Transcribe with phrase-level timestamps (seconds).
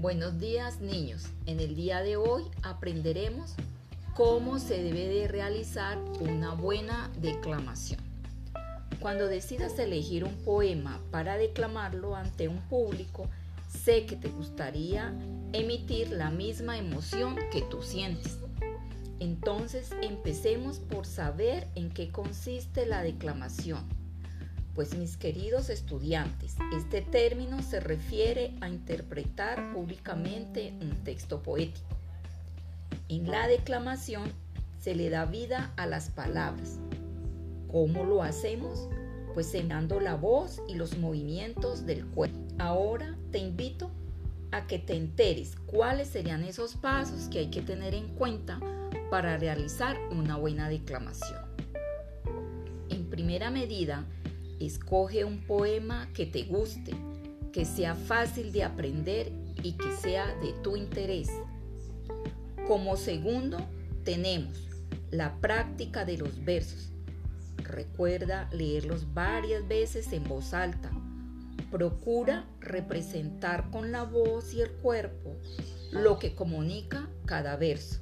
[0.00, 1.26] Buenos días niños.
[1.46, 3.56] En el día de hoy aprenderemos
[4.14, 7.98] cómo se debe de realizar una buena declamación.
[9.00, 13.28] Cuando decidas elegir un poema para declamarlo ante un público,
[13.68, 15.12] sé que te gustaría
[15.52, 18.38] emitir la misma emoción que tú sientes.
[19.18, 23.97] Entonces empecemos por saber en qué consiste la declamación
[24.78, 31.96] pues mis queridos estudiantes, este término se refiere a interpretar públicamente un texto poético.
[33.08, 34.30] En la declamación
[34.78, 36.78] se le da vida a las palabras.
[37.72, 38.88] ¿Cómo lo hacemos?
[39.34, 42.38] Pues cenando la voz y los movimientos del cuerpo.
[42.60, 43.90] Ahora te invito
[44.52, 48.60] a que te enteres cuáles serían esos pasos que hay que tener en cuenta
[49.10, 51.48] para realizar una buena declamación.
[52.90, 54.06] En primera medida,
[54.60, 56.92] Escoge un poema que te guste,
[57.52, 59.30] que sea fácil de aprender
[59.62, 61.28] y que sea de tu interés.
[62.66, 63.58] Como segundo,
[64.04, 64.68] tenemos
[65.10, 66.90] la práctica de los versos.
[67.58, 70.90] Recuerda leerlos varias veces en voz alta.
[71.70, 75.36] Procura representar con la voz y el cuerpo
[75.92, 78.00] lo que comunica cada verso.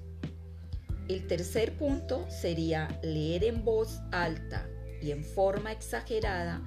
[1.08, 4.68] El tercer punto sería leer en voz alta
[5.02, 6.62] y en forma exagerada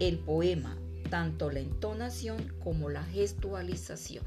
[0.00, 0.76] el poema,
[1.10, 4.24] tanto la entonación como la gestualización.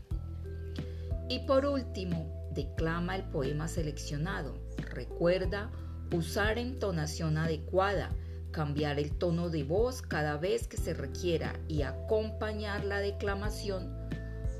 [1.29, 4.53] Y por último, declama el poema seleccionado.
[4.93, 5.71] Recuerda
[6.13, 8.11] usar entonación adecuada,
[8.51, 13.95] cambiar el tono de voz cada vez que se requiera y acompañar la declamación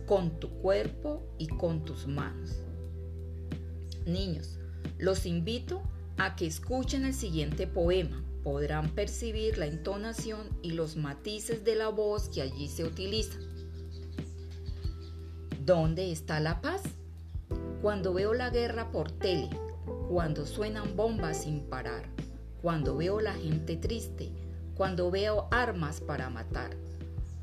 [0.05, 2.61] con tu cuerpo y con tus manos.
[4.05, 4.57] Niños,
[4.97, 6.00] los invito a
[6.37, 12.29] que escuchen el siguiente poema podrán percibir la entonación y los matices de la voz
[12.29, 13.41] que allí se utilizan.
[15.63, 16.81] ¿Dónde está la paz?
[17.81, 19.49] Cuando veo la guerra por tele,
[20.09, 22.03] cuando suenan bombas sin parar,
[22.61, 24.31] cuando veo la gente triste,
[24.75, 26.75] cuando veo armas para matar,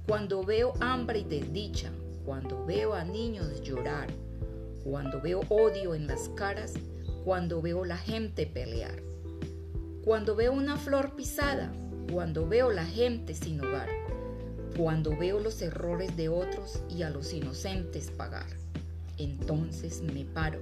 [0.06, 1.92] cuando veo hambre y desdicha,
[2.24, 4.08] cuando veo a niños llorar,
[4.84, 6.74] cuando veo odio en las caras,
[7.28, 9.02] cuando veo la gente pelear
[10.02, 11.70] cuando veo una flor pisada,
[12.10, 13.90] cuando veo la gente sin hogar,
[14.78, 18.46] cuando veo los errores de otros y a los inocentes pagar.
[19.18, 20.60] Entonces me paro,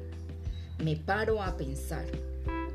[0.83, 2.05] me paro a pensar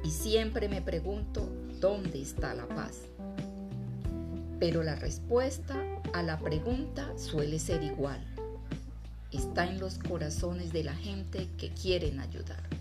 [0.05, 1.49] y siempre me pregunto
[1.81, 3.01] dónde está la paz.
[4.57, 5.75] Pero la respuesta
[6.13, 8.25] a la pregunta suele ser igual.
[9.33, 12.80] Está en los corazones de la gente que quieren ayudar.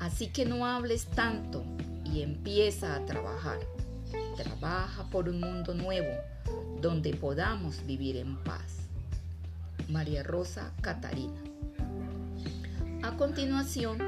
[0.00, 1.64] Así que no hables tanto
[2.04, 3.58] y empieza a trabajar.
[4.36, 6.12] Trabaja por un mundo nuevo
[6.80, 8.88] donde podamos vivir en paz.
[9.88, 11.40] María Rosa Catarina.
[13.02, 13.98] A continuación,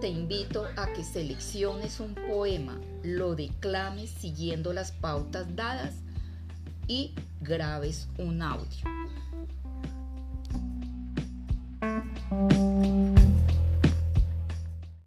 [0.00, 5.94] te invito a que selecciones un poema, lo declames siguiendo las pautas dadas
[6.86, 8.84] y grabes un audio.